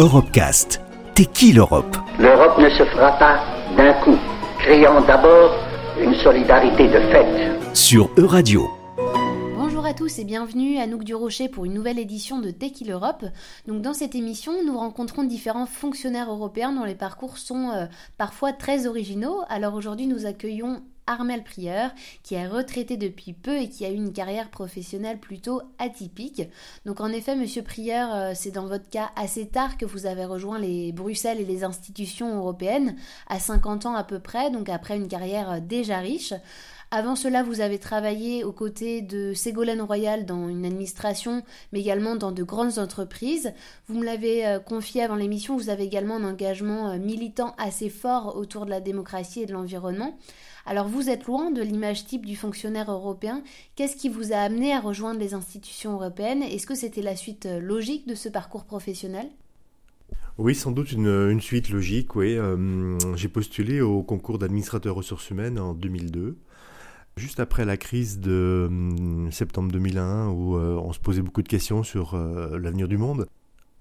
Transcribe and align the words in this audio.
Europecast. 0.00 0.80
T'es 1.16 1.24
qui 1.24 1.52
l'Europe? 1.52 1.96
L'Europe 2.20 2.56
ne 2.60 2.70
se 2.70 2.84
fera 2.84 3.18
pas 3.18 3.40
d'un 3.76 3.92
coup, 3.94 4.16
créant 4.60 5.00
d'abord 5.00 5.50
une 6.00 6.14
solidarité 6.14 6.86
de 6.86 7.00
fait. 7.10 7.26
Sur 7.74 8.08
Euradio. 8.16 8.70
Bonjour 9.56 9.84
à 9.84 9.94
tous 9.94 10.20
et 10.20 10.24
bienvenue 10.24 10.78
à 10.78 10.86
Nouk 10.86 11.02
du 11.02 11.16
Rocher 11.16 11.48
pour 11.48 11.64
une 11.64 11.74
nouvelle 11.74 11.98
édition 11.98 12.38
de 12.38 12.52
Tequil 12.52 12.92
Europe. 12.92 13.24
Donc 13.66 13.82
dans 13.82 13.92
cette 13.92 14.14
émission, 14.14 14.52
nous 14.64 14.78
rencontrons 14.78 15.24
différents 15.24 15.66
fonctionnaires 15.66 16.30
européens 16.30 16.72
dont 16.72 16.84
les 16.84 16.94
parcours 16.94 17.36
sont 17.36 17.70
euh, 17.70 17.86
parfois 18.18 18.52
très 18.52 18.86
originaux. 18.86 19.40
Alors 19.48 19.74
aujourd'hui, 19.74 20.06
nous 20.06 20.26
accueillons 20.26 20.80
Armel 21.08 21.42
Prieur, 21.42 21.90
qui 22.22 22.34
est 22.34 22.46
retraité 22.46 22.96
depuis 22.96 23.32
peu 23.32 23.56
et 23.56 23.68
qui 23.68 23.84
a 23.84 23.90
eu 23.90 23.94
une 23.94 24.12
carrière 24.12 24.50
professionnelle 24.50 25.18
plutôt 25.18 25.62
atypique. 25.78 26.42
Donc 26.84 27.00
en 27.00 27.08
effet, 27.08 27.34
Monsieur 27.34 27.62
Prieur, 27.62 28.14
euh, 28.14 28.32
c'est 28.34 28.50
dans 28.50 28.66
votre 28.66 28.88
cas 28.88 29.10
assez 29.16 29.48
tard 29.48 29.78
que 29.78 29.86
vous 29.86 30.06
avez 30.06 30.24
rejoint 30.24 30.58
les 30.58 30.92
Bruxelles 30.92 31.40
et 31.40 31.44
les 31.44 31.64
institutions 31.64 32.36
européennes, 32.36 32.96
à 33.28 33.38
50 33.38 33.86
ans 33.86 33.94
à 33.94 34.04
peu 34.04 34.20
près, 34.20 34.50
donc 34.50 34.68
après 34.68 34.96
une 34.96 35.08
carrière 35.08 35.60
déjà 35.62 35.98
riche. 35.98 36.34
Avant 36.90 37.16
cela, 37.16 37.42
vous 37.42 37.60
avez 37.60 37.78
travaillé 37.78 38.44
aux 38.44 38.52
côtés 38.52 39.02
de 39.02 39.34
Ségolène 39.34 39.82
Royal 39.82 40.24
dans 40.24 40.48
une 40.48 40.64
administration, 40.64 41.42
mais 41.70 41.80
également 41.80 42.16
dans 42.16 42.32
de 42.32 42.42
grandes 42.42 42.78
entreprises. 42.78 43.52
Vous 43.88 43.98
me 43.98 44.06
l'avez 44.06 44.46
euh, 44.46 44.58
confié 44.58 45.02
avant 45.02 45.16
l'émission, 45.16 45.58
vous 45.58 45.68
avez 45.68 45.84
également 45.84 46.16
un 46.16 46.24
engagement 46.24 46.88
euh, 46.88 46.98
militant 46.98 47.54
assez 47.58 47.90
fort 47.90 48.36
autour 48.38 48.64
de 48.64 48.70
la 48.70 48.80
démocratie 48.80 49.42
et 49.42 49.46
de 49.46 49.52
l'environnement. 49.52 50.18
Alors 50.64 50.88
vous 50.88 51.10
êtes 51.10 51.26
loin 51.26 51.50
de 51.50 51.60
l'image 51.60 52.06
type 52.06 52.24
du 52.24 52.36
fonctionnaire 52.36 52.90
européen. 52.90 53.42
Qu'est-ce 53.76 53.96
qui 53.96 54.08
vous 54.08 54.32
a 54.32 54.36
amené 54.36 54.72
à 54.72 54.80
rejoindre 54.80 55.20
les 55.20 55.34
institutions 55.34 55.92
européennes? 55.92 56.42
Est-ce 56.42 56.66
que 56.66 56.74
c'était 56.74 57.02
la 57.02 57.16
suite 57.16 57.44
euh, 57.44 57.60
logique 57.60 58.08
de 58.08 58.14
ce 58.14 58.30
parcours 58.30 58.64
professionnel? 58.64 59.28
Oui, 60.38 60.54
sans 60.54 60.70
doute 60.70 60.92
une, 60.92 61.38
suite 61.42 61.68
logique, 61.68 62.14
oui. 62.16 62.38
J'ai 63.16 63.28
postulé 63.28 63.80
au 63.80 64.02
concours 64.04 64.38
d'administrateur 64.38 64.94
ressources 64.94 65.28
humaines 65.30 65.58
en 65.58 65.74
2002, 65.74 66.38
juste 67.18 67.40
après 67.40 67.64
la 67.64 67.76
crise 67.76 68.20
de 68.20 68.66
hum, 68.68 69.30
septembre 69.30 69.70
2001, 69.72 70.28
où 70.28 70.56
euh, 70.56 70.80
on 70.82 70.92
se 70.92 70.98
posait 70.98 71.22
beaucoup 71.22 71.42
de 71.42 71.48
questions 71.48 71.82
sur 71.82 72.16
l'avenir 72.16 72.88
du 72.88 72.96
monde. 72.96 73.26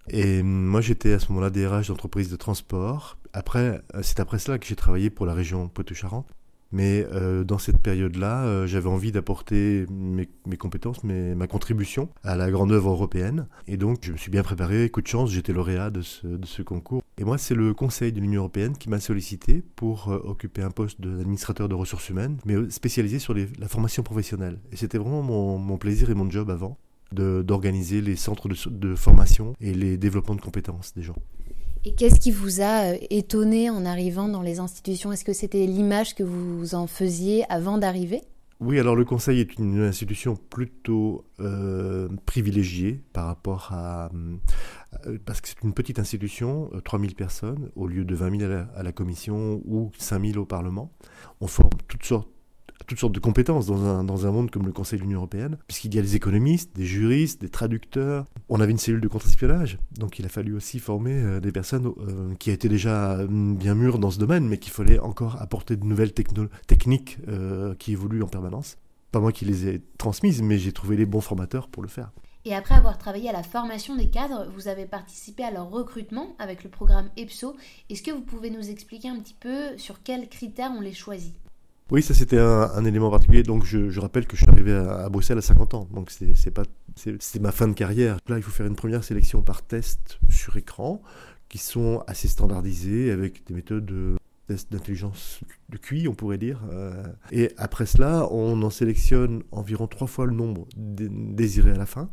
Et 0.09 0.41
hum, 0.41 0.47
moi, 0.47 0.81
j'étais 0.81 1.13
à 1.13 1.19
ce 1.19 1.29
moment-là 1.29 1.49
DRH 1.49 1.87
d'entreprise 1.87 2.29
de 2.29 2.35
transport. 2.35 3.17
Après, 3.33 3.81
c'est 4.01 4.19
après 4.19 4.39
cela 4.39 4.57
que 4.57 4.65
j'ai 4.65 4.75
travaillé 4.75 5.09
pour 5.09 5.25
la 5.25 5.33
région 5.33 5.69
Poitou-Charentes. 5.69 6.27
Mais 6.71 7.05
euh, 7.11 7.43
dans 7.43 7.57
cette 7.57 7.79
période-là, 7.79 8.43
euh, 8.43 8.67
j'avais 8.67 8.89
envie 8.89 9.11
d'apporter 9.11 9.85
mes, 9.89 10.27
compétences, 10.57 11.03
ma 11.03 11.47
contribution 11.47 12.09
à 12.23 12.35
la 12.35 12.51
grande 12.51 12.71
œuvre 12.71 12.89
européenne. 12.89 13.47
Et 13.67 13.77
donc, 13.77 13.99
je 14.01 14.11
me 14.11 14.17
suis 14.17 14.31
bien 14.31 14.43
préparé. 14.43 14.89
Coup 14.89 15.01
de 15.01 15.07
chance, 15.07 15.31
j'étais 15.31 15.53
lauréat 15.53 15.89
de 15.89 16.01
ce, 16.01 16.61
concours. 16.61 17.01
Et 17.17 17.23
moi, 17.23 17.37
c'est 17.37 17.55
le 17.55 17.73
Conseil 17.73 18.11
de 18.11 18.19
l'Union 18.19 18.41
européenne 18.41 18.77
qui 18.77 18.89
m'a 18.89 18.99
sollicité 18.99 19.63
pour 19.75 20.09
euh, 20.09 20.19
occuper 20.23 20.61
un 20.61 20.71
poste 20.71 20.99
d'administrateur 20.99 21.69
de 21.69 21.75
ressources 21.75 22.09
humaines, 22.09 22.37
mais 22.45 22.69
spécialisé 22.69 23.19
sur 23.19 23.33
la 23.33 23.67
formation 23.67 24.03
professionnelle. 24.03 24.59
Et 24.71 24.75
c'était 24.75 24.97
vraiment 24.97 25.21
mon, 25.21 25.77
plaisir 25.77 26.09
et 26.09 26.15
mon 26.15 26.29
job 26.29 26.49
avant 26.49 26.77
d'organiser 27.13 28.01
les 28.01 28.17
centres 28.17 28.49
de 28.49 28.95
formation 28.95 29.53
et 29.61 29.73
les 29.73 29.97
développements 29.97 30.35
de 30.35 30.41
compétences 30.41 30.93
des 30.93 31.03
gens. 31.03 31.15
Et 31.85 31.93
qu'est-ce 31.95 32.19
qui 32.19 32.31
vous 32.31 32.61
a 32.61 32.93
euh, 32.93 32.97
étonné 33.09 33.69
en 33.69 33.85
arrivant 33.85 34.27
dans 34.27 34.41
les 34.41 34.59
institutions? 34.59 35.11
Est-ce 35.11 35.25
que 35.25 35.33
c'était 35.33 35.65
l'image 35.65 36.15
que 36.15 36.23
vous 36.23 36.75
en 36.75 36.87
faisiez 36.87 37.45
avant 37.49 37.77
d'arriver? 37.77 38.21
Oui, 38.59 38.79
alors 38.79 38.95
le 38.95 39.05
Conseil 39.05 39.39
est 39.39 39.59
une 39.59 39.81
institution 39.81 40.35
plutôt 40.35 41.25
euh, 41.39 42.09
privilégiée 42.25 43.03
par 43.13 43.27
rapport 43.27 43.71
à... 43.71 44.09
Euh, 45.05 45.19
parce 45.25 45.41
que 45.41 45.47
c'est 45.47 45.61
une 45.63 45.73
petite 45.73 45.99
institution, 45.99 46.71
3000 46.83 47.13
personnes, 47.13 47.69
au 47.75 47.85
lieu 47.85 48.03
de 48.03 48.15
20 48.15 48.39
000 48.39 48.51
à 48.75 48.81
la, 48.81 48.91
Commission 48.91 49.61
ou 49.65 49.91
5000 49.99 50.39
au 50.39 50.45
Parlement. 50.45 50.91
On 51.39 51.45
forme 51.45 51.69
toutes 51.87 52.03
sortes 52.03 52.29
toutes 52.85 52.99
sortes 52.99 53.13
de 53.13 53.19
compétences 53.19 53.65
dans 53.65 53.83
un, 53.83 54.03
dans 54.03 54.25
un 54.27 54.31
monde 54.31 54.51
comme 54.51 54.65
le 54.65 54.71
Conseil 54.71 54.99
de 54.99 55.03
l'Union 55.03 55.19
européenne, 55.19 55.57
puisqu'il 55.67 55.93
y 55.95 55.99
a 55.99 56.01
des 56.01 56.15
économistes, 56.15 56.75
des 56.75 56.85
juristes, 56.85 57.41
des 57.41 57.49
traducteurs. 57.49 58.25
On 58.49 58.59
avait 58.59 58.71
une 58.71 58.77
cellule 58.77 59.01
de 59.01 59.07
contre-espionnage, 59.07 59.77
donc 59.97 60.19
il 60.19 60.25
a 60.25 60.29
fallu 60.29 60.53
aussi 60.53 60.79
former 60.79 61.13
euh, 61.13 61.39
des 61.39 61.51
personnes 61.51 61.87
euh, 61.87 62.33
qui 62.35 62.51
étaient 62.51 62.69
déjà 62.69 63.17
mm, 63.17 63.55
bien 63.55 63.75
mûres 63.75 63.99
dans 63.99 64.11
ce 64.11 64.19
domaine, 64.19 64.47
mais 64.47 64.57
qu'il 64.57 64.71
fallait 64.71 64.99
encore 64.99 65.41
apporter 65.41 65.75
de 65.75 65.85
nouvelles 65.85 66.13
techniques 66.13 67.17
euh, 67.27 67.75
qui 67.75 67.93
évoluent 67.93 68.23
en 68.23 68.27
permanence. 68.27 68.77
Pas 69.11 69.19
moi 69.19 69.31
qui 69.31 69.45
les 69.45 69.67
ai 69.67 69.81
transmises, 69.97 70.41
mais 70.41 70.57
j'ai 70.57 70.71
trouvé 70.71 70.97
les 70.97 71.05
bons 71.05 71.21
formateurs 71.21 71.67
pour 71.69 71.81
le 71.81 71.89
faire. 71.89 72.11
Et 72.45 72.55
après 72.55 72.75
avoir 72.75 72.97
travaillé 72.97 73.29
à 73.29 73.33
la 73.33 73.43
formation 73.43 73.95
des 73.95 74.09
cadres, 74.09 74.47
vous 74.55 74.69
avez 74.69 74.85
participé 74.85 75.43
à 75.43 75.51
leur 75.51 75.69
recrutement 75.69 76.35
avec 76.39 76.63
le 76.63 76.69
programme 76.69 77.09
EPSO. 77.17 77.55
Est-ce 77.89 78.01
que 78.01 78.11
vous 78.11 78.21
pouvez 78.21 78.49
nous 78.49 78.69
expliquer 78.69 79.09
un 79.09 79.19
petit 79.19 79.35
peu 79.37 79.77
sur 79.77 80.01
quels 80.01 80.29
critères 80.29 80.71
on 80.71 80.79
les 80.79 80.93
choisit? 80.93 81.33
Oui, 81.89 82.01
ça 82.01 82.13
c'était 82.13 82.39
un, 82.39 82.83
élément 82.85 83.09
particulier. 83.09 83.43
Donc 83.43 83.63
je, 83.63 83.99
rappelle 83.99 84.27
que 84.27 84.35
je 84.35 84.41
suis 84.41 84.51
arrivé 84.51 84.73
à, 84.73 85.07
Bruxelles 85.09 85.37
à 85.37 85.41
50 85.41 85.73
ans. 85.73 85.87
Donc 85.93 86.11
c'est 86.11 87.39
ma 87.39 87.51
fin 87.51 87.67
de 87.67 87.73
carrière. 87.73 88.17
Là, 88.27 88.37
il 88.37 88.43
faut 88.43 88.51
faire 88.51 88.67
une 88.67 88.75
première 88.75 89.03
sélection 89.03 89.41
par 89.41 89.61
test 89.61 90.19
sur 90.29 90.57
écran 90.57 91.01
qui 91.49 91.57
sont 91.59 92.03
assez 92.07 92.27
standardisées 92.27 93.11
avec 93.11 93.45
des 93.47 93.53
méthodes 93.53 94.17
d'intelligence 94.69 95.41
de 95.69 95.77
QI, 95.77 96.07
on 96.07 96.13
pourrait 96.13 96.37
dire. 96.37 96.61
Euh. 96.71 97.03
et 97.31 97.51
après 97.57 97.85
cela, 97.85 98.27
on 98.31 98.61
en 98.63 98.69
sélectionne 98.69 99.43
environ 99.51 99.87
trois 99.87 100.07
fois 100.07 100.25
le 100.25 100.33
nombre 100.33 100.67
désiré 100.75 101.71
à 101.71 101.77
la 101.77 101.85
fin. 101.85 102.09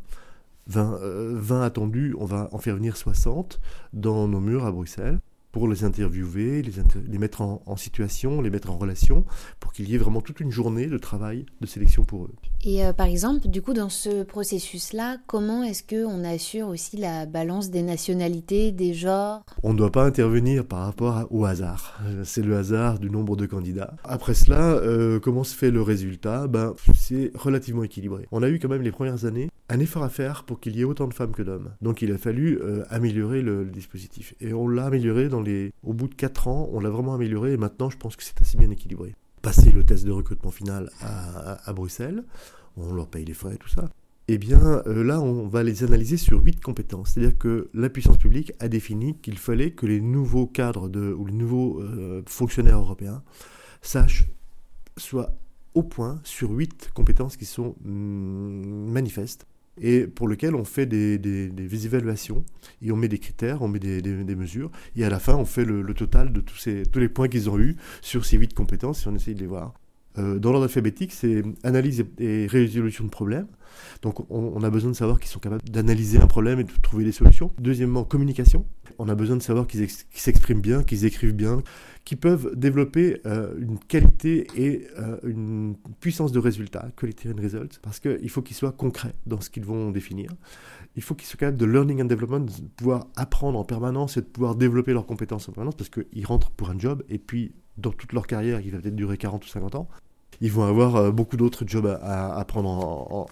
20, 0.67 0.99
20 1.35 1.57
euh, 1.57 1.63
attendus, 1.63 2.15
on 2.19 2.25
va 2.25 2.49
en 2.53 2.59
faire 2.59 2.77
venir 2.77 2.97
60 2.97 3.61
dans 3.93 4.27
nos 4.29 4.41
murs 4.41 4.65
à 4.65 4.73
Bruxelles 4.73 5.21
pour 5.55 5.69
les 5.69 5.85
interviewer, 5.85 6.63
les, 6.63 6.73
les 7.09 7.19
mettre 7.19 7.41
en, 7.41 7.77
situation, 7.77 8.41
les 8.41 8.51
mettre 8.51 8.73
en 8.73 8.77
relation, 8.77 9.25
pour 9.61 9.73
qu'il 9.73 9.89
y 9.89 9.95
ait 9.95 9.99
vraiment 9.99 10.21
toute 10.21 10.41
une 10.41 10.51
journée 10.51 10.89
de 10.89 10.99
travail 10.99 11.47
de 11.61 11.67
sélection 11.67 12.05
pour 12.05 12.25
eux. 12.25 12.35
Et 12.65 12.85
euh, 12.85 12.93
par 12.93 13.07
exemple, 13.07 13.47
du 13.47 13.63
coup, 13.63 13.73
dans 13.73 13.89
ce 13.89 14.25
processus-là, 14.25 15.19
comment 15.29 15.63
est-ce 15.63 15.85
qu'on 15.85 16.25
assure 16.25 16.67
aussi 16.67 16.97
la 16.97 17.27
balance 17.27 17.71
des 17.71 17.83
nationalités, 17.83 18.73
des 18.73 18.95
genres? 18.95 19.45
On 19.63 19.75
ne 19.75 19.79
doit 19.79 19.93
pas 19.93 20.05
intervenir 20.05 20.67
par 20.67 20.81
rapport 20.81 21.29
au 21.31 21.45
hasard. 21.45 22.01
Euh, 22.05 22.25
c'est 22.25 22.43
le 22.43 22.57
hasard 22.57 22.99
du 22.99 23.09
nombre 23.09 23.37
de 23.37 23.47
candidats. 23.47 23.95
Après 24.03 24.35
cela, 24.35 24.73
euh, 24.73 25.21
comment 25.21 25.45
se 25.45 25.55
fait 25.55 25.71
le 25.71 25.83
résultat? 25.83 26.49
Ben, 26.49 26.75
C'est 27.07 27.33
relativement 27.35 27.85
équilibré. 27.85 28.27
On 28.33 28.43
a 28.43 28.49
eu 28.49 28.59
quand 28.59 28.71
même 28.71 28.81
les 28.81 28.91
premières 28.91 29.27
années 29.27 29.51
un 29.69 29.79
effort 29.79 30.05
à 30.05 30.09
faire 30.09 30.45
pour 30.45 30.59
qu'il 30.59 30.75
y 30.75 30.81
ait 30.81 30.85
autant 30.85 31.07
de 31.07 31.13
femmes 31.13 31.33
que 31.33 31.43
d'hommes. 31.43 31.73
Donc 31.83 32.01
il 32.01 32.11
a 32.11 32.17
fallu 32.17 32.59
améliorer 32.89 33.43
le, 33.43 33.67
dispositif. 33.67 34.33
Et 34.41 34.55
on 34.55 34.69
l'a 34.69 34.87
amélioré 34.87 35.29
dans 35.29 35.45
au 35.83 35.93
bout 35.93 36.09
de 36.09 36.15
4 36.15 36.49
ans, 36.49 36.71
on 36.73 36.81
l'a 36.81 36.89
vraiment 36.89 37.13
amélioré 37.13 37.53
et 37.53 37.57
maintenant 37.59 37.91
je 37.91 37.99
pense 37.99 38.17
que 38.17 38.23
c'est 38.23 38.41
assez 38.41 38.57
bien 38.57 38.71
équilibré. 38.71 39.15
Passer 39.43 39.71
le 39.71 39.85
test 39.85 40.07
de 40.07 40.13
recrutement 40.13 40.51
final 40.51 40.89
à, 41.03 41.73
Bruxelles, 41.75 42.25
on 42.79 42.95
leur 42.95 43.09
paye 43.09 43.27
les 43.27 43.35
frais 43.35 43.57
tout 43.57 43.69
ça. 43.69 43.91
Eh 44.27 44.39
bien, 44.39 44.83
euh, 44.87 45.05
là, 45.05 45.21
on 45.21 45.47
va 45.49 45.63
les 45.63 45.85
analyser 45.85 46.17
sur 46.17 46.43
8 46.43 46.63
compétences. 46.63 47.11
C'est-à-dire 47.11 47.37
que 47.37 47.69
la 47.75 47.91
puissance 47.91 48.17
publique 48.17 48.55
a 48.59 48.69
défini 48.69 49.19
qu'il 49.19 49.37
fallait 49.37 49.73
que 49.73 49.85
les 49.85 50.01
nouveaux 50.01 50.47
cadres 50.47 50.89
de, 50.89 51.13
ou 51.13 51.27
les 51.27 51.35
nouveaux 51.35 51.83
euh, 51.83 52.23
fonctionnaires 52.27 52.79
européens 52.79 53.23
sachent, 53.83 54.25
soient 54.97 55.35
au 55.75 55.83
point 55.83 56.21
sur 56.25 56.51
8 56.51 56.91
compétences 56.95 57.37
qui 57.37 57.45
sont 57.45 57.75
mm, 57.85 58.91
manifestes 58.91 59.47
et 59.81 60.07
pour 60.07 60.29
lequel 60.29 60.55
on 60.55 60.65
fait 60.65 60.87
des, 60.87 61.19
des, 61.19 61.87
évaluations 61.87 62.45
et 62.81 62.93
on 62.93 62.97
met 62.97 63.09
des 63.09 63.19
critères, 63.19 63.61
on 63.63 63.69
met 63.69 63.81
des, 63.81 64.01
des 64.01 64.37
mesures 64.37 64.71
et 64.95 65.05
à 65.05 65.11
la 65.11 65.19
fin 65.19 65.35
on 65.35 65.45
fait 65.45 65.65
le, 65.65 65.83
total 65.95 66.33
de 66.33 66.41
tous, 66.41 66.57
ces, 66.57 66.85
tous 66.85 67.01
les 67.01 67.09
points 67.09 67.29
qu'ils 67.29 67.51
ont 67.51 67.59
eu 67.59 67.77
sur 68.01 68.25
ces 68.25 68.37
huit 68.37 68.55
compétences 68.55 69.05
et 69.05 69.09
on 69.09 69.15
essaye 69.17 69.35
de 69.35 69.41
les 69.41 69.47
voir. 69.47 69.75
Euh, 70.17 70.39
dans 70.39 70.51
l'ordre 70.51 70.65
alphabétique, 70.65 71.13
c'est 71.13 71.43
analyse 71.65 72.05
et 72.19 72.47
résolution 72.47 73.05
de 73.05 73.11
problèmes. 73.11 73.49
Donc 74.03 74.31
on, 74.31 74.63
a 74.63 74.71
besoin 74.71 74.91
de 74.93 74.97
savoir 74.97 75.19
qu'ils 75.19 75.31
sont 75.31 75.41
capables 75.41 75.65
d'analyser 75.69 76.19
un 76.19 76.29
problème 76.29 76.61
et 76.61 76.65
de 76.65 76.71
trouver 76.83 77.05
des 77.05 77.11
solutions. 77.11 77.51
Deuxièmement, 77.59 78.05
communication. 78.05 78.65
On 78.99 79.09
a 79.09 79.15
besoin 79.15 79.37
de 79.37 79.43
savoir 79.43 79.67
qu'ils 79.67 79.89
s'expriment 80.11 80.61
bien, 80.61 80.83
qu'ils 80.83 81.05
écrivent 81.05 81.35
bien, 81.35 81.63
qu'ils 82.05 82.19
peuvent 82.19 82.53
développer 82.55 83.21
euh, 83.27 83.55
une 83.59 83.79
qualité 83.79 84.47
et 84.57 84.87
euh, 84.99 85.19
une 85.25 85.77
puissance 86.01 86.33
de 86.33 86.39
résultat, 86.39 86.89
quality 86.97 87.29
and 87.29 87.41
results, 87.41 87.79
parce 87.83 88.01
qu'il 88.01 88.29
faut 88.31 88.43
qu'ils 88.43 88.57
soient 88.57 88.73
concrets 88.73 89.15
dans 89.27 89.41
ce 89.41 89.51
qu'ils 89.51 89.65
vont 89.65 89.91
définir. 89.91 90.31
Il 90.97 91.03
faut 91.03 91.15
qu'ils 91.15 91.27
soient 91.27 91.39
capables 91.39 91.57
de 91.57 91.67
learning 91.67 92.03
and 92.03 92.07
development, 92.07 92.47
de 92.47 92.69
pouvoir 92.77 93.07
apprendre 93.17 93.59
en 93.59 93.65
permanence 93.65 94.17
et 94.17 94.21
de 94.21 94.27
pouvoir 94.27 94.55
développer 94.55 94.93
leurs 94.93 95.07
compétences 95.07 95.49
en 95.49 95.53
permanence, 95.53 95.77
parce 95.77 95.91
qu'ils 95.91 96.27
rentrent 96.27 96.51
pour 96.51 96.71
un 96.71 96.79
job 96.79 97.03
et 97.09 97.19
puis 97.19 97.53
dans 97.79 97.91
toute 97.91 98.13
leur 98.13 98.27
carrière, 98.27 98.63
qui 98.63 98.71
va 98.71 98.79
peut-être 98.79 98.95
durer 98.95 99.17
40 99.17 99.45
ou 99.45 99.49
50 99.49 99.75
ans, 99.75 99.89
ils 100.41 100.53
vont 100.53 100.65
avoir 100.65 100.97
euh, 100.97 101.11
beaucoup 101.11 101.37
d'autres 101.37 101.65
jobs 101.67 101.87
à, 101.87 102.45
prendre 102.47 102.69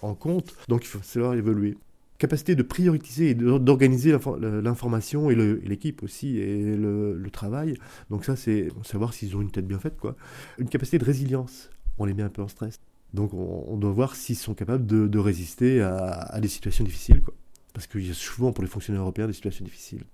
en, 0.03 0.15
compte. 0.15 0.55
Donc 0.69 0.85
il 0.85 0.88
faut 0.88 1.03
savoir 1.03 1.35
évoluer. 1.35 1.76
Capacité 2.22 2.54
de 2.54 2.62
prioriser 2.62 3.30
et 3.30 3.34
d'organiser 3.34 4.16
l'information 4.38 5.28
et 5.28 5.34
l'équipe 5.34 6.04
aussi 6.04 6.38
et 6.38 6.76
le, 6.76 7.28
travail. 7.32 7.74
Donc 8.10 8.24
ça, 8.24 8.36
c'est 8.36 8.69
savoir 8.84 9.12
s'ils 9.12 9.36
ont 9.36 9.40
une 9.40 9.50
tête 9.50 9.66
bien 9.66 9.80
faite. 9.80 9.98
quoi. 9.98 10.14
Une 10.58 10.69
capacité 10.69 10.98
de 10.98 11.04
résilience. 11.04 11.69
On 11.98 12.04
les 12.04 12.14
met 12.14 12.22
un 12.22 12.28
peu 12.28 12.40
en 12.40 12.46
stress. 12.46 12.78
Donc 13.12 13.34
on, 13.34 13.76
doit 13.76 13.90
voir 13.90 14.14
s'ils 14.14 14.36
sont 14.36 14.54
capables 14.54 14.86
de, 14.86 15.19
résister 15.19 15.80
à, 15.82 16.38
des 16.40 16.46
situations 16.46 16.84
difficiles. 16.84 17.22
Quoi. 17.22 17.34
Parce 17.74 17.88
qu'il 17.88 18.06
y 18.06 18.10
a 18.12 18.14
souvent 18.14 18.52
pour 18.52 18.62
les 18.62 18.70
fonctionnaires 18.70 19.02
européens 19.02 19.26
des 19.26 19.32
situations 19.32 19.64
difficiles. 19.64 20.04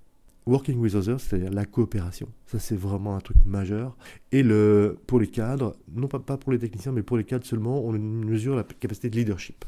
Working 0.46 0.78
with 0.78 0.94
others, 0.94 1.20
c'est-à-dire 1.20 1.50
la 1.50 1.66
coopération. 1.66 2.28
Ça, 2.46 2.58
c'est 2.58 2.74
vraiment 2.74 3.16
un 3.16 3.20
truc 3.20 3.36
majeur. 3.44 3.98
Et 4.32 4.42
le, 4.42 4.96
pour 5.06 5.20
les 5.20 5.26
cadres, 5.26 5.76
non 5.94 6.08
pas, 6.08 6.20
pas 6.20 6.38
pour 6.38 6.52
les 6.52 6.58
techniciens, 6.58 6.92
mais 6.92 7.02
pour 7.02 7.18
les 7.18 7.24
cadres 7.24 7.44
seulement, 7.44 7.84
on 7.84 7.92
mesure 7.92 8.56
la 8.56 8.62
capacité 8.62 9.10
de 9.10 9.16
leadership. 9.16 9.66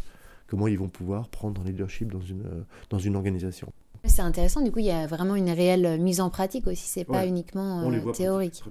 Comment 0.50 0.66
ils 0.66 0.78
vont 0.78 0.88
pouvoir 0.88 1.28
prendre 1.28 1.62
un 1.62 1.64
leadership 1.64 2.10
dans 2.10 2.20
une, 2.20 2.42
dans 2.90 2.98
une 2.98 3.14
organisation. 3.14 3.72
C'est 4.04 4.22
intéressant, 4.22 4.62
du 4.62 4.72
coup, 4.72 4.78
il 4.78 4.86
y 4.86 4.90
a 4.90 5.06
vraiment 5.06 5.36
une 5.36 5.50
réelle 5.50 6.00
mise 6.00 6.20
en 6.20 6.30
pratique 6.30 6.66
aussi, 6.66 6.88
c'est 6.88 7.04
pas 7.04 7.26
uniquement 7.26 7.82
euh, 7.82 8.12
théorique. 8.12 8.62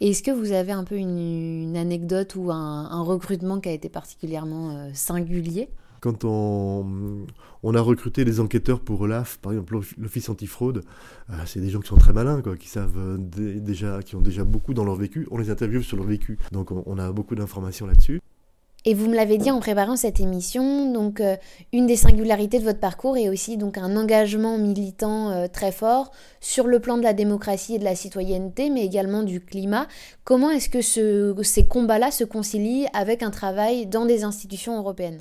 Est-ce 0.00 0.22
que 0.22 0.32
vous 0.32 0.52
avez 0.52 0.72
un 0.72 0.82
peu 0.84 0.96
une, 0.96 1.76
anecdote 1.76 2.34
ou 2.34 2.50
un, 2.50 3.02
recrutement 3.02 3.60
qui 3.60 3.68
a 3.68 3.72
été 3.72 3.88
particulièrement 3.88 4.70
euh, 4.70 4.90
singulier? 4.94 5.68
Quand 6.00 6.24
on, 6.24 7.26
on, 7.62 7.74
a 7.74 7.80
recruté 7.80 8.24
des 8.24 8.40
enquêteurs 8.40 8.80
pour 8.80 9.00
Olaf, 9.00 9.38
par 9.38 9.52
exemple 9.52 9.80
l'Office 9.96 10.28
antifraude, 10.28 10.84
euh, 11.30 11.34
c'est 11.46 11.60
des 11.60 11.70
gens 11.70 11.80
qui 11.80 11.88
sont 11.88 11.96
très 11.96 12.12
malins, 12.12 12.42
quoi, 12.42 12.56
qui 12.56 12.68
savent 12.68 13.16
déjà, 13.18 14.02
qui 14.02 14.16
ont 14.16 14.20
déjà 14.20 14.44
beaucoup 14.44 14.74
dans 14.74 14.84
leur 14.84 14.96
vécu. 14.96 15.26
On 15.30 15.38
les 15.38 15.50
interviewe 15.50 15.82
sur 15.82 15.96
leur 15.96 16.06
vécu, 16.06 16.38
donc 16.50 16.70
on 16.72 16.98
a 16.98 17.12
beaucoup 17.12 17.36
d'informations 17.36 17.86
là-dessus. 17.86 18.20
Et 18.88 18.94
vous 18.94 19.06
me 19.06 19.14
l'avez 19.14 19.36
dit 19.36 19.50
en 19.50 19.60
préparant 19.60 19.96
cette 19.96 20.18
émission, 20.18 20.90
donc 20.90 21.20
euh, 21.20 21.36
une 21.74 21.86
des 21.86 21.94
singularités 21.94 22.58
de 22.58 22.64
votre 22.64 22.80
parcours 22.80 23.18
est 23.18 23.28
aussi 23.28 23.58
donc 23.58 23.76
un 23.76 23.98
engagement 23.98 24.56
militant 24.56 25.28
euh, 25.28 25.46
très 25.46 25.72
fort 25.72 26.10
sur 26.40 26.66
le 26.66 26.80
plan 26.80 26.96
de 26.96 27.02
la 27.02 27.12
démocratie 27.12 27.74
et 27.74 27.78
de 27.78 27.84
la 27.84 27.94
citoyenneté, 27.94 28.70
mais 28.70 28.86
également 28.86 29.24
du 29.24 29.42
climat. 29.42 29.88
Comment 30.24 30.48
est-ce 30.48 30.70
que 30.70 30.80
ces 31.42 31.66
combats-là 31.66 32.10
se 32.10 32.24
concilient 32.24 32.86
avec 32.94 33.22
un 33.22 33.30
travail 33.30 33.84
dans 33.84 34.06
des 34.06 34.24
institutions 34.24 34.78
européennes? 34.78 35.20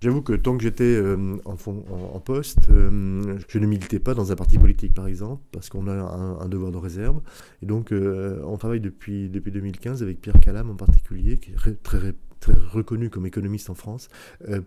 J'avoue 0.00 0.22
que 0.22 0.32
tant 0.32 0.56
que 0.56 0.62
j'étais 0.62 0.84
euh, 0.84 1.36
en, 1.44 2.20
poste, 2.20 2.70
euh, 2.70 3.36
je 3.48 3.58
ne 3.58 3.66
militais 3.66 3.98
pas 3.98 4.14
dans 4.14 4.30
un 4.30 4.36
parti 4.36 4.56
politique, 4.56 4.94
par 4.94 5.08
exemple, 5.08 5.42
parce 5.50 5.70
qu'on 5.70 5.88
a 5.88 5.92
un, 5.92 6.48
devoir 6.48 6.70
de 6.70 6.76
réserve. 6.76 7.20
Et 7.62 7.66
donc, 7.66 7.90
euh, 7.90 8.40
on 8.44 8.56
travaille 8.56 8.80
depuis, 8.80 9.28
depuis 9.28 9.50
2015 9.50 10.04
avec 10.04 10.20
Pierre 10.20 10.38
Calam 10.38 10.70
en 10.70 10.76
particulier, 10.76 11.38
qui 11.38 11.50
est 11.50 11.82
très, 11.82 12.14
très 12.38 12.54
reconnu 12.72 13.10
comme 13.10 13.26
économiste 13.26 13.70
en 13.70 13.74
France, 13.74 14.08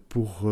pour 0.09 0.49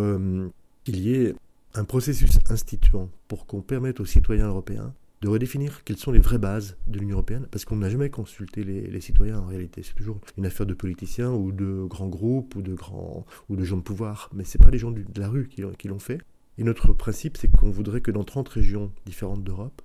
qu'il 0.85 0.99
y 0.99 1.13
ait 1.13 1.35
un 1.73 1.83
processus 1.83 2.39
instituant 2.49 3.09
pour 3.27 3.45
qu'on 3.45 3.61
permette 3.61 3.99
aux 3.99 4.05
citoyens 4.05 4.47
européens 4.47 4.93
de 5.21 5.27
redéfinir 5.27 5.83
quelles 5.83 5.97
sont 5.97 6.11
les 6.11 6.19
vraies 6.19 6.37
bases 6.37 6.77
de 6.87 6.99
l'Union 6.99 7.15
européenne, 7.15 7.47
parce 7.51 7.65
qu'on 7.65 7.75
n'a 7.77 7.89
jamais 7.89 8.09
consulté 8.09 8.63
les, 8.63 9.01
citoyens 9.01 9.39
en 9.39 9.45
réalité. 9.45 9.83
C'est 9.83 9.95
toujours 9.95 10.19
une 10.37 10.45
affaire 10.45 10.65
de 10.65 10.73
politiciens 10.73 11.31
ou 11.31 11.51
de 11.51 11.85
grands 11.85 12.07
groupes 12.07 12.55
ou 12.55 12.61
de, 12.61 12.73
grands, 12.73 13.25
ou 13.49 13.55
de 13.55 13.63
gens 13.63 13.77
de 13.77 13.81
pouvoir, 13.81 14.29
mais 14.33 14.43
ce 14.43 14.57
n'est 14.57 14.63
pas 14.63 14.71
les 14.71 14.77
gens 14.77 14.91
de 14.91 15.19
la 15.19 15.27
rue 15.27 15.47
qui, 15.49 15.87
l'ont 15.87 15.99
fait. 15.99 16.19
Et 16.57 16.63
notre 16.63 16.93
principe, 16.93 17.37
c'est 17.37 17.49
qu'on 17.49 17.69
voudrait 17.69 18.01
que 18.01 18.11
dans 18.11 18.23
30 18.23 18.47
régions 18.49 18.91
différentes 19.05 19.43
d'Europe, 19.43 19.81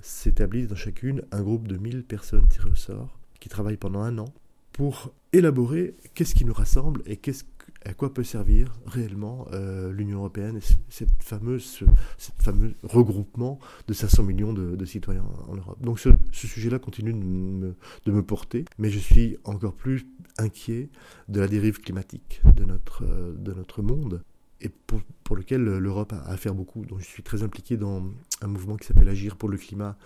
s'établisse 0.00 0.68
dans 0.68 0.76
chacune 0.76 1.22
un 1.32 1.42
groupe 1.42 1.68
de 1.68 1.76
1000 1.76 2.04
personnes 2.04 2.46
tirées 2.48 2.70
au 2.70 2.74
sort, 2.74 3.18
qui 3.40 3.48
travaillent 3.48 3.76
pendant 3.76 4.00
un 4.02 4.18
an 4.18 4.26
pour 4.72 5.12
élaborer 5.32 5.94
qu'est-ce 6.14 6.34
qui 6.34 6.44
nous 6.44 6.52
rassemble 6.52 7.02
et 7.06 7.16
qu'est-ce 7.16 7.44
à 7.86 7.94
quoi 7.94 8.12
peut 8.12 8.24
servir 8.24 8.74
réellement 8.86 9.46
euh, 9.52 9.92
l'Union 9.92 10.18
européenne 10.18 10.56
et 10.56 10.74
cette 10.88 11.22
fameuse, 11.22 11.84
cette 12.18 12.42
fameux 12.42 12.74
regroupement 12.82 13.60
de 13.86 13.92
500 13.92 14.24
millions 14.24 14.52
de, 14.52 14.84
citoyens 14.84 15.24
en 15.48 15.54
Europe. 15.54 15.80
Donc 15.80 16.00
ce, 16.00 16.10
sujet-là 16.32 16.78
continue 16.78 17.12
de 17.12 18.12
me, 18.12 18.22
porter, 18.22 18.64
mais 18.78 18.90
je 18.90 18.98
suis 18.98 19.36
encore 19.44 19.74
plus 19.74 20.06
inquiet 20.38 20.90
de 21.28 21.40
la 21.40 21.46
dérive 21.46 21.80
climatique 21.80 22.40
de 22.56 22.64
notre, 22.64 23.04
euh, 23.04 23.82
monde 23.82 24.22
et 24.60 24.68
pour, 24.68 25.00
pour 25.22 25.36
lequel 25.36 25.62
l'Europe 25.62 26.12
a 26.12 26.22
à 26.22 26.36
faire 26.36 26.54
beaucoup. 26.54 26.84
Donc 26.86 27.00
je 27.00 27.06
suis 27.06 27.22
très 27.22 27.42
impliqué 27.42 27.76
dans 27.76 28.02
un 28.40 28.46
mouvement 28.48 28.76
qui 28.76 28.86
s'appelle 28.86 29.08
Agir 29.08 29.36
pour 29.36 29.48
le 29.48 29.58
climat 29.58 29.96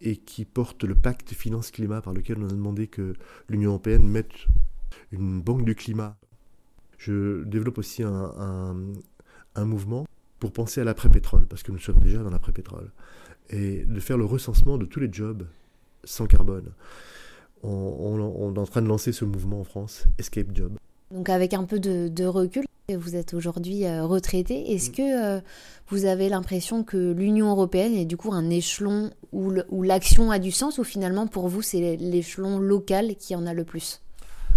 et 0.00 0.16
qui 0.16 0.44
porte 0.44 0.82
le 0.84 0.94
pacte 0.94 1.32
finance-climat 1.32 2.00
par 2.00 2.12
lequel 2.12 2.38
on 2.38 2.46
a 2.46 2.52
demandé 2.52 2.88
que 2.88 3.14
l'Union 3.48 3.70
européenne 3.70 4.08
mette 4.08 4.32
une 5.12 5.40
banque 5.40 5.64
du 5.64 5.74
climat 5.74 6.16
je 7.00 7.44
développe 7.44 7.78
aussi 7.78 8.02
un, 8.02 8.74
mouvement 9.64 10.06
pour 10.38 10.52
penser 10.52 10.80
à 10.80 10.84
l'après-pétrole, 10.84 11.46
parce 11.46 11.62
que 11.62 11.72
nous 11.72 11.78
sommes 11.78 11.98
déjà 11.98 12.18
dans 12.22 12.30
l'après-pétrole, 12.30 12.90
et 13.48 13.84
de 13.84 14.00
faire 14.00 14.18
le 14.18 14.24
recensement 14.24 14.78
de 14.78 14.84
tous 14.84 15.00
les 15.00 15.12
jobs 15.12 15.46
sans 16.04 16.26
carbone. 16.26 16.72
On, 17.62 18.54
est 18.54 18.58
en 18.58 18.66
train 18.66 18.82
de 18.82 18.86
lancer 18.86 19.12
ce 19.12 19.24
mouvement 19.24 19.60
en 19.60 19.64
France, 19.64 20.04
Escape 20.18 20.48
Job. 20.54 20.76
Donc 21.10 21.28
avec 21.28 21.54
un 21.54 21.64
peu 21.64 21.78
de, 21.80 22.24
recul, 22.24 22.64
vous 22.94 23.16
êtes 23.16 23.34
aujourd'hui 23.34 23.84
euh, 23.84 24.04
retraité. 24.04 24.72
Est-ce 24.72 24.90
mm. 24.90 24.94
que 24.94 25.36
euh, 25.38 25.40
vous 25.88 26.04
avez 26.04 26.28
l'impression 26.28 26.84
que 26.84 27.12
l'Union 27.12 27.50
européenne 27.50 27.94
est 27.94 28.04
du 28.04 28.16
coup 28.16 28.32
un 28.32 28.48
échelon 28.50 29.10
où 29.32 29.82
l'action 29.82 30.30
a 30.30 30.38
du 30.38 30.50
sens, 30.50 30.78
ou 30.78 30.84
finalement 30.84 31.26
pour 31.26 31.48
vous 31.48 31.62
c'est 31.62 31.96
l'échelon 31.96 32.58
local 32.58 33.16
qui 33.16 33.34
en 33.34 33.46
a 33.46 33.54
le 33.54 33.64
plus? 33.64 34.00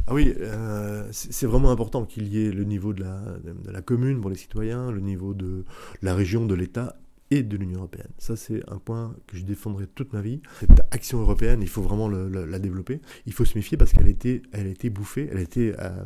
Ah 0.07 0.13
oui, 0.13 0.33
euh, 0.37 1.07
c'est 1.11 1.45
vraiment 1.45 1.71
important 1.71 2.05
qu'il 2.05 2.27
y 2.27 2.45
ait 2.45 2.51
le 2.51 2.65
niveau 2.65 2.93
de 2.93 3.03
la, 3.03 3.81
commune 3.81 4.19
pour 4.19 4.29
les 4.29 4.35
citoyens, 4.35 4.91
le 4.91 4.99
niveau 4.99 5.33
de 5.33 5.63
la 6.01 6.13
région, 6.13 6.45
de 6.45 6.53
l'État 6.53 6.97
et 7.31 7.41
de 7.41 7.55
l'Union 7.55 7.79
européenne. 7.79 8.11
Ça, 8.17 8.35
c'est 8.35 8.61
un 8.69 8.79
point 8.79 9.15
que 9.27 9.37
je 9.37 9.43
défendrai 9.43 9.87
toute 9.87 10.11
ma 10.11 10.21
vie. 10.21 10.41
Cette 10.59 10.81
action 10.91 11.19
européenne, 11.19 11.61
il 11.61 11.69
faut 11.69 11.81
vraiment 11.81 12.09
la 12.09 12.59
développer. 12.59 12.99
Il 13.25 13.33
faut 13.33 13.45
se 13.45 13.57
méfier 13.57 13.77
parce 13.77 13.93
qu'elle 13.93 14.07
a 14.07 14.09
été, 14.09 14.41
a 14.51 14.59
été 14.59 14.89
bouffée, 14.89 15.29
elle 15.31 15.37
a 15.37 15.41
été 15.41 15.73
euh, 15.79 16.05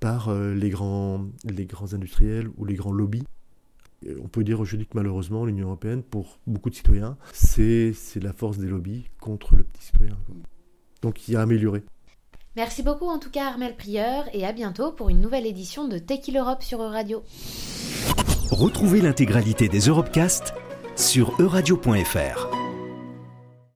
par 0.00 0.28
euh, 0.28 0.54
les, 0.54 0.70
grands, 0.70 1.26
les 1.44 1.66
grands 1.66 1.94
industriels 1.94 2.48
ou 2.56 2.64
les 2.64 2.74
grands 2.74 2.92
lobbies. 2.92 3.24
On 4.22 4.28
peut 4.28 4.44
dire 4.44 4.60
aujourd'hui 4.60 4.86
que 4.86 4.96
malheureusement, 4.96 5.46
l'Union 5.46 5.68
européenne, 5.68 6.02
pour 6.02 6.40
beaucoup 6.46 6.70
de 6.70 6.74
citoyens, 6.74 7.16
c'est 7.32 7.94
la 8.20 8.32
force 8.32 8.58
des 8.58 8.68
lobbies 8.68 9.08
contre 9.20 9.54
le 9.54 9.62
petit 9.62 9.84
citoyen. 9.84 10.18
Donc 11.02 11.28
il 11.28 11.32
y 11.34 11.36
a 11.36 11.40
à 11.40 11.42
améliorer. 11.44 11.84
Merci 12.56 12.82
beaucoup 12.82 13.06
en 13.06 13.18
tout 13.18 13.30
cas 13.30 13.46
Armel 13.46 13.76
Prieur 13.76 14.24
et 14.32 14.46
à 14.46 14.52
bientôt 14.52 14.90
pour 14.90 15.10
une 15.10 15.20
nouvelle 15.20 15.46
édition 15.46 15.86
de 15.86 15.98
Tech 15.98 16.20
Europe 16.34 16.62
sur 16.62 16.82
Euradio. 16.82 17.22
Retrouvez 18.50 19.02
l'intégralité 19.02 19.68
des 19.68 19.80
Europecast 19.80 20.54
sur 20.96 21.38
euradio.fr. 21.38 22.65